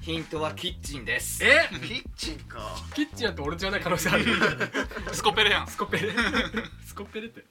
[0.00, 1.44] ヒントはキッチンです。
[1.44, 1.68] え？
[1.70, 2.58] キッチンか。
[2.94, 4.24] キッチンなんて俺じゃない可能性ある。
[5.12, 5.68] スコペレやん。
[5.68, 6.12] スコペレ？
[6.84, 7.44] スコペレって。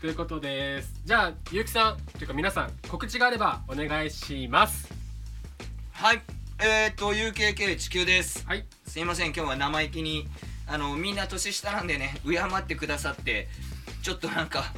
[0.00, 0.92] ということです。
[1.04, 4.88] じゃあゆうきさんというか皆さん告知があればお願いします。
[5.92, 6.22] はい。
[6.58, 8.44] えー、っと UKK 地球です。
[8.46, 8.66] はい。
[8.86, 10.28] すいません今日は生意気に。
[10.66, 13.48] あのみんな年下なんでね敬ってくださって
[14.02, 14.72] ちょっとなんか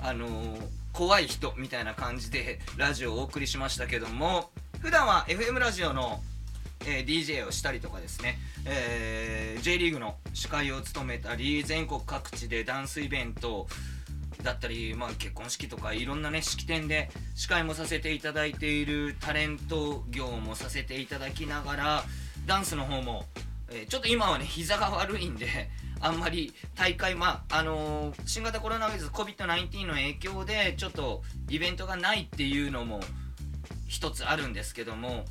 [0.00, 4.50] あのー怖い人みたいな感じでラジオをお送りしましたけども
[4.80, 6.20] 普段は FM ラジオの、
[6.86, 13.66] えー DJ をしたりとかですね、えー J リーグの司会を務めたり全国各地でダンスイベント
[14.42, 22.04] だったり、まあ、結婚式とかいろんなね式典で司会もさせていただいているタレント業もさせていただきながら
[22.46, 23.24] ダンスの方も、
[23.70, 25.48] えーちょっと今はね膝が悪いんで
[26.00, 33.00] あんまり大会まああのー新型コロナウイルス COVID-19 の影響でちょっとイベントがないっていうのも
[33.88, 35.24] 一つあるんですけども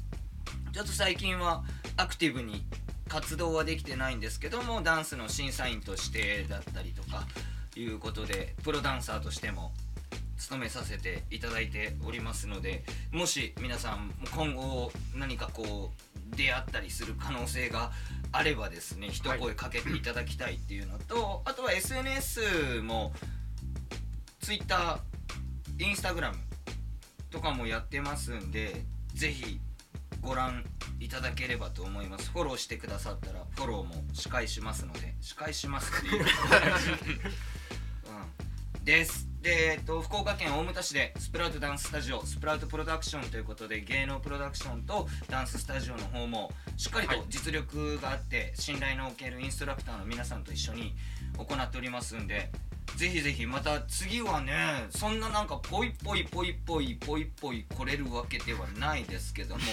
[0.74, 1.64] ちょっと最近は
[1.98, 2.64] アクティブに
[3.08, 7.24] 活動はできてないんですけどもダンスの審査員としてだったりとか
[7.76, 9.72] いうことでプロダンサーとしても
[10.38, 17.92] 務めさせていただいておりますのでもし皆さん今後何かこう出会ったりする可能性が
[18.32, 23.14] あればですね一声かけていただきたいっていうのと、あとは SNS も
[24.42, 25.00] Twitter、
[25.78, 26.34] Instagram
[27.36, 29.60] とかもやってますんでぜひ
[30.22, 30.64] ご覧
[31.02, 32.32] いただければと思います。
[32.32, 36.24] フォローしてくださったらフォローも司会しますので司会しますっていう、
[38.78, 39.28] うん、です。
[39.42, 50.96] で、えっと、福岡県大牟田市でスプラウトダンススタジオスプラウトプロダクションということで芸能プロダクションとダンススタジオの方もしっかりと実力があって、信頼のおけるインストラクターの皆さんと一緒に
[51.38, 52.50] 行っておりますんで
[52.96, 59.62] ぜひぜひまた次はねそんななんかポイポイポイポイポイポイ来れるわけではないですけども。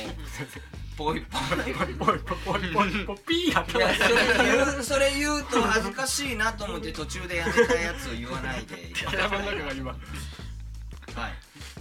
[0.95, 11.33] ポイポイポイポイポイポイポイピーやったいやそれ言うそれ言うと恥ずかしいなと思って途中でやめたやつを言わないでいただきたい頭の中が今はい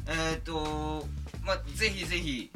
[0.08, 1.06] えっ、と
[1.44, 2.52] まあぜひぜひ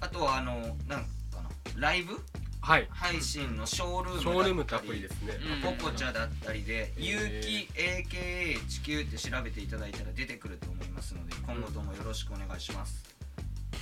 [0.00, 2.20] あとはあのなんかなライブ
[2.60, 2.86] はい。
[2.90, 5.38] 配信のショールームだったりショールームってアプリですね。
[5.64, 5.76] うん。
[5.78, 7.04] ポコチャだったりで「へー。
[7.04, 13.04] 有機 AKA 地球」って調べていただいたら出てくると思いますので今後ともよろしくお願いします。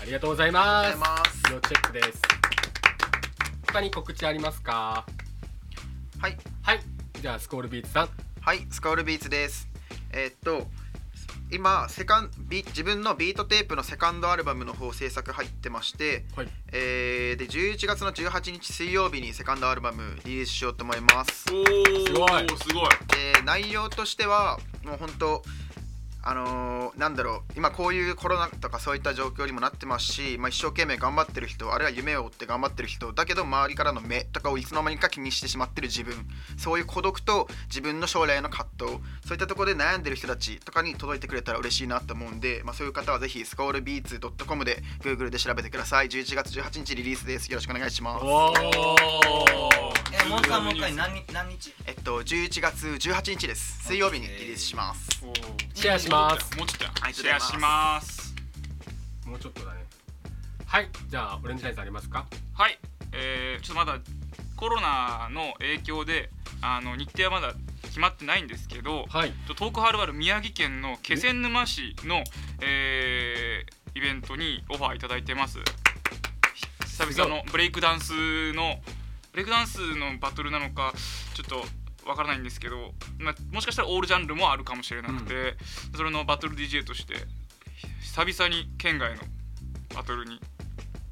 [0.01, 0.93] ありがとうございあります。
[0.93, 1.53] がとうございます。
[1.53, 2.23] 要チェックです。
[3.67, 5.07] 他に告知ありますか？
[6.21, 6.37] はい。
[6.63, 6.81] はい。
[7.21, 8.11] じゃあスコールビーツさん。
[8.41, 9.69] はいスコールビーツです。
[10.13, 10.69] えーっと
[11.53, 16.49] 今セカンビ自分のビートテープのセカンドアルバムの方制作入ってまして、はい。
[16.73, 21.45] えーで11月の18日水曜日にセカンドアルバムリリースしようと思います。
[21.53, 21.65] おお
[22.07, 22.47] すごい。
[22.59, 22.89] すごい。
[23.35, 25.43] で内容としてはもう本当
[26.29, 36.15] あのーなんだろう今こういうコロナとかそういった状況にもなってますし、まあ、一生懸命頑張ってる人あるいは夢を追って頑張ってる人だけど周りからの目とかをいつの間にか気にしてしまってる自分
[36.57, 38.93] そういう孤独と自分の将来の葛藤
[39.27, 46.09] そういったところで悩んでる人たちとかに届いてくれたら嬉しいなと思うんで、まあ、そういう方はぜひスコールビーツ .com で Google で調べてください。
[46.09, 47.51] 11月18日リリースです。
[47.51, 48.25] よろしくお願いします。
[48.25, 49.17] おー。
[50.25, 53.85] えもう一回もう一回何日何日えっと11月18日です。
[53.85, 55.07] 水曜日にリリースします。
[55.75, 58.35] シェアしますもうちょっとシェアします。
[59.27, 59.85] もうちょっとだね。
[60.65, 62.27] はいじゃあオレンジライズありますか？
[62.55, 62.79] はい、
[63.13, 63.99] えー、ちょっとまだ
[64.57, 66.31] コロナの影響で
[66.63, 67.53] あの日程はまだ
[67.83, 69.33] 決まってないんですけど、はい。
[69.47, 72.25] ちょ遠くはるばる宮城県の気仙沼市の、
[72.61, 75.59] えーイベントにオファーいただいてます。
[76.85, 78.79] 久々のブレイクダンスの
[79.33, 80.93] ブレイクダンスのバトルなのか
[81.33, 81.65] ちょっと
[82.07, 85.57] わからないんですけど、まあ、もしかしたらオールジャンルもあるかもしれなくて、
[85.97, 87.15] それのバトル DJ として
[88.01, 89.23] 久々に県外の
[89.95, 90.41] バトルに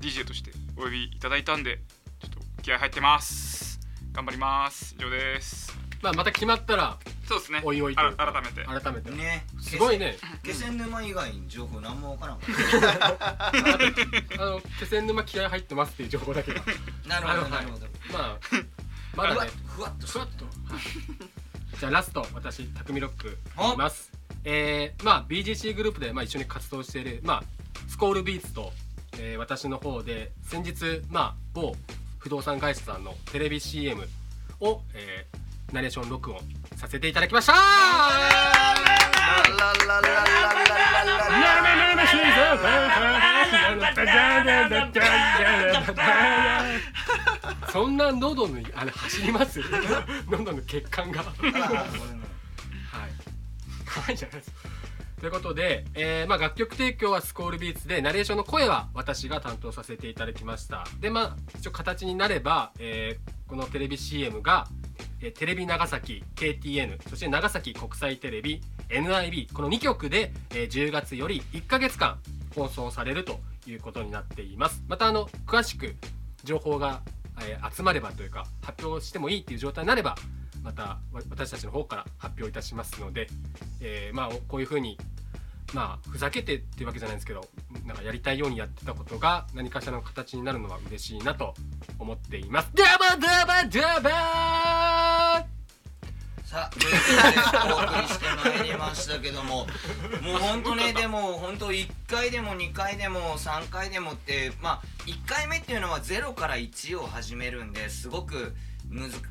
[0.01, 1.81] DJ としてお呼びいただいたんで
[2.21, 3.81] ちょっと気合入ってます。
[4.13, 4.95] 頑張ります。
[4.99, 5.77] 以上です。
[6.03, 7.63] まあまた決まったらそうですね。
[7.65, 8.65] おいおい改めて。
[8.65, 9.11] 改めて。
[9.11, 9.47] ね。
[9.61, 10.17] すごいね。
[10.45, 12.39] 気仙沼以外に情報何もわからん。
[12.39, 13.53] か
[14.39, 16.61] あの気仙沼気合入ってますっていう情報だけが
[17.07, 17.87] なるほどなるほど。
[18.13, 18.74] まあ
[19.17, 19.51] まだね。
[19.67, 20.07] ふわっと。
[20.07, 20.51] ふわっと、は
[20.81, 23.39] い、じゃあラスト私匠ロック
[23.75, 24.13] います。
[24.45, 27.43] えー、まあ BGC グループでまあ一緒に活動しているまあ
[27.89, 28.73] スコールビーツと、
[29.19, 31.75] えー、私の方で先日まあ某
[32.19, 34.07] 不動産会社さんのテレビ CM
[34.61, 36.41] を、えー、ナレーション録音
[36.77, 37.55] させていただきました。
[47.75, 49.59] そんな喉のあれ走ります？
[50.31, 51.25] 喉の血管が。
[51.25, 51.35] はい。
[53.85, 54.51] 可愛いじゃないです。
[54.53, 54.57] か。
[55.19, 60.87] ということで、えーまあ、楽曲提供はスコールビーツでナレーションの声は私が担当させていただきました。
[61.01, 64.69] でまあ一応形になれば、えーこのテレビ CM が、
[65.21, 72.21] えーテレビ長崎 KTN そして長崎国際テレビ NIB この2曲で、えー10月より1ヶ月間
[72.55, 74.85] 放送されるということになっています。
[74.87, 75.97] またあの詳しく
[76.45, 77.03] 情報が、
[77.43, 80.17] えー集まればというか発表してもいいっていう状態になれば
[80.63, 80.99] また
[81.31, 83.29] 私たちの方から発表いたしますので、
[83.81, 84.99] えーまあこういうふうに
[85.73, 87.45] まあふざけてっていうわけじゃないんですけど
[87.85, 91.55] なんかやりたいようにやってたことが何かしらの形になるのは嬉しいなと
[91.99, 92.71] 思っています。
[92.75, 95.47] ダバダバダバ
[96.45, 96.71] さあ
[97.67, 98.27] お送りして
[99.15, 99.67] したけども
[100.23, 108.55] もう本当ねでも本当1回でも2回でも3回でもってまあ1回目っていうのは0から1を始めるんですごく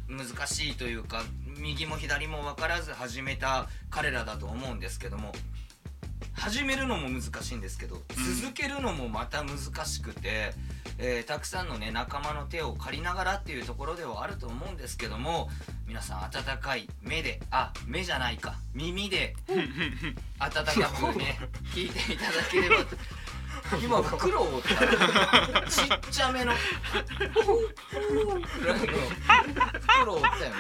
[0.08, 1.24] 難しいというか
[1.60, 5.32] 右も左も分からず始めた彼らだと思うんですけども
[6.36, 8.02] 始めるのも難しいんですけど、
[8.42, 10.54] 続けるのもまた難しくて、
[10.98, 15.50] えーたくさんのね仲間の手を借りながらっていうところではあると思うんですけども
[15.88, 19.36] 皆さん温かい目であ目じゃないか耳で
[20.40, 21.40] 温かくね
[21.74, 22.96] 聞いていただければと。
[23.82, 24.76] 今袋を折った
[25.70, 30.58] ちっちゃめの袋を折ったよね、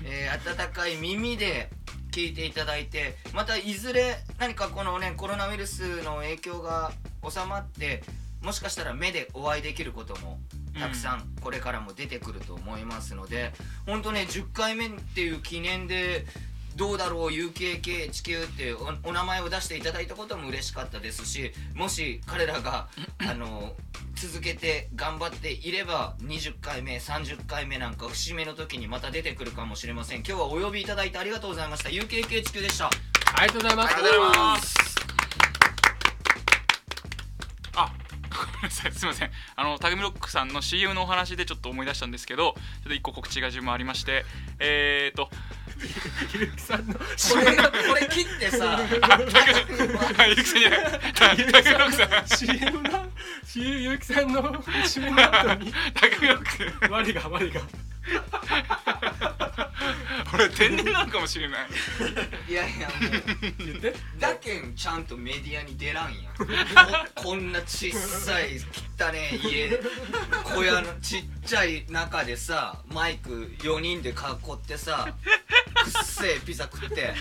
[0.00, 0.06] うん。
[0.06, 1.70] えー温かい耳で
[2.10, 6.92] 聞いていただいてまたいずれ何かこのねコロナウイルスの影響が
[7.28, 8.02] 収まって
[8.42, 10.38] もしかしたら目でお会いできることも
[10.78, 13.52] たくさんこれからも出てくると思いますので、
[13.86, 16.24] 本当ね10回目っていう記念で
[16.76, 23.74] どうだろう UKKHQ っておお名前を出していただいたことも嬉しかったですしもし彼らが あの
[24.14, 30.18] 続けて頑張っていれば20回目30回目なんか節目の時にまた出てくるかもしれません。
[30.18, 31.88] 今日はお呼びいただいてありがとうございました。
[31.90, 34.74] UKKHQ でしたありがとうございますありがとうございます。
[37.76, 37.92] あ
[38.30, 38.92] ごめんなさい。
[38.92, 39.30] すいません。
[39.56, 44.24] あのタグミロックさんの CM のお話でちょっと思い出したんですけどちょっと一個告知が自分もありまして
[44.58, 45.30] えーと
[46.30, 47.00] ひるきさんのこ
[47.36, 48.78] れこれ切ってさ。
[50.18, 53.06] あゆきさんじゃないさん CM の
[53.44, 57.60] CM ゆうきさんの CM の後にタグミロック我が我が。
[60.32, 61.68] 俺天然なのかもしれない。
[62.48, 62.94] いやいやも
[63.88, 64.20] う。
[64.20, 66.30] だけんちゃんとメディアに出らんや
[67.14, 68.60] こんなちっさい
[68.98, 69.70] 汚ね家
[70.44, 75.08] 小屋のちっちゃい中でさマイク4人で囲ってさ
[75.84, 76.96] くっせえピザ食って。
[76.96, 77.14] ね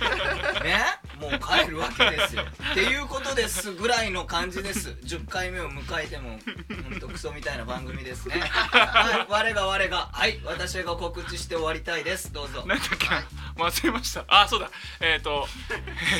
[1.19, 2.43] もう帰るわけですよ。
[2.71, 4.89] っていうことですぐらいの感じです。
[5.03, 6.39] 10回目を迎えても
[6.89, 8.39] ほんとクソみたいな番組ですね。
[8.39, 10.09] はい我が我が。
[10.11, 12.31] はい私が告知して終わりたいです。
[12.31, 12.65] どうぞ。
[12.65, 13.07] なんだっけ？
[13.09, 13.23] な
[13.57, 14.23] 忘れました。
[14.27, 14.69] あそうだ。
[15.01, 15.47] えっ、と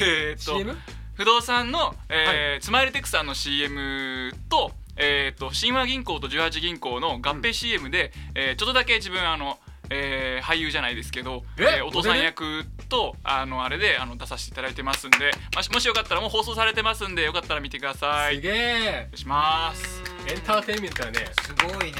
[0.01, 0.77] えっ、と CM?
[1.15, 9.59] 不動産の、えースマイルテックさんの CM と,、えー、と神話銀行と18銀行の合併 CM で、えーちょっとだけ自分あの、
[9.89, 11.63] えー俳優じゃないですけど、え？
[11.79, 18.35] えーお父さん役とあのあれであの出させていただいてますんで、まあしもしよかったらもう放送されてますんでよかったら見てください。
[18.35, 19.09] すげえ。
[19.15, 20.03] します。
[20.27, 21.25] エンターテインメントだね。
[21.43, 21.93] すごいね、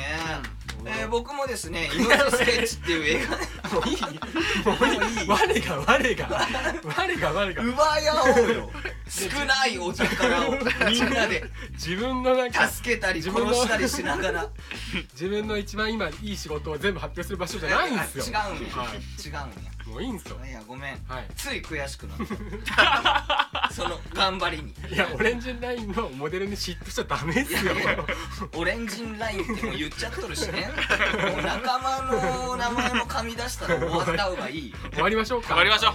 [0.86, 3.38] えー僕もですね「命スケッチ」っていう映画。
[3.80, 4.02] もういい。
[4.02, 5.28] もういい。
[5.28, 6.48] 我が我が。
[6.84, 7.64] 我が我が。
[7.64, 8.72] 奪い合おうよ。
[9.10, 10.52] 少ないお宝を。
[10.90, 11.44] みんなで。
[11.74, 14.48] 自分のなんか助けたり自分の殺したりしながら。
[15.14, 18.26] 自分の一番今いい仕事を全部発表する場所じゃないんですよ。
[18.26, 18.98] 違うんや、はい。
[18.98, 19.46] 違うんや
[19.90, 20.38] もういいんですよ。
[20.46, 20.94] いやごめん。
[21.08, 21.28] はい。
[21.36, 22.18] つい悔しくなっ
[22.64, 23.70] た。
[23.74, 24.74] その頑張りに。
[24.94, 27.74] いやオレンジラインのモデルに嫉妬しちゃダメですよ。
[27.74, 28.06] いやいや
[28.54, 30.70] オレンジンラインってもう言っちゃっとるしね。
[31.34, 34.74] もう仲間の名前も噛み出したら終わった方がいい。
[34.94, 35.50] 終わりましょうか。
[35.50, 35.94] 終わりましょう。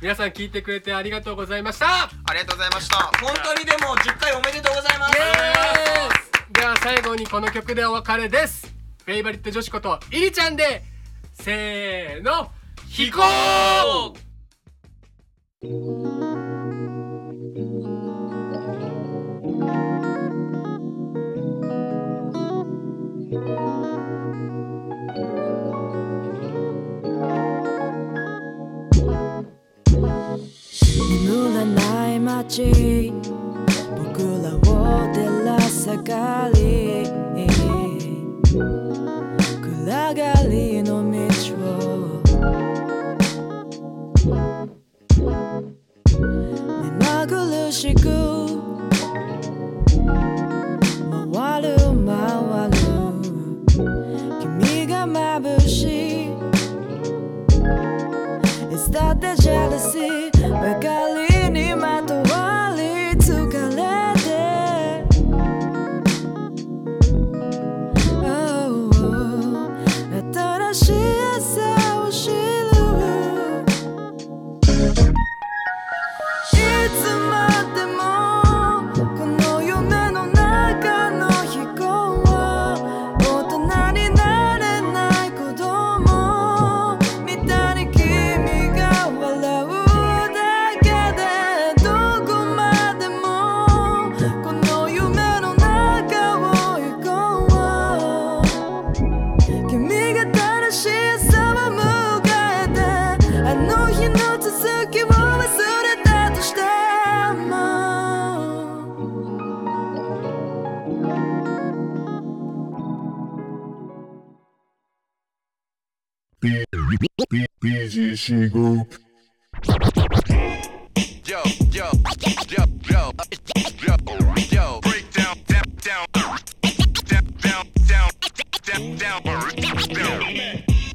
[0.00, 2.04] 皆さん聞いてくれてありがとうございました。
[2.04, 2.96] ありがとうございました。
[2.96, 5.14] 本当にでも10回おめでとうございます。
[6.50, 8.74] では最後にこの曲でお別れです。
[9.04, 10.82] フェイバリット女子ことイリちゃんで
[11.34, 12.50] せーの
[12.94, 14.14] 飛行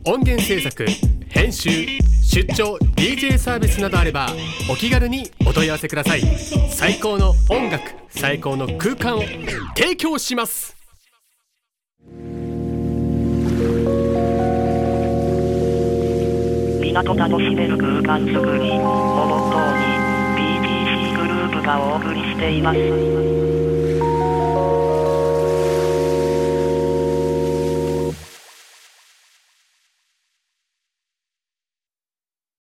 [0.06, 0.86] 音源制作
[1.30, 4.30] 編集出張 DJ サービスなどあれば
[4.68, 6.22] お気軽にお問い合わせください
[6.72, 9.22] 最高の音楽最高の空間を
[9.76, 10.76] 提供します
[17.04, 19.86] 港楽しめる空間づくりをモットーに
[20.36, 23.49] BTC グループがお送りしています。